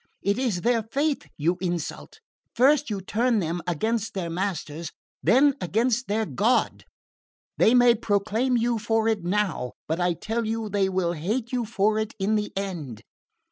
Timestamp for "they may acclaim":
7.59-8.57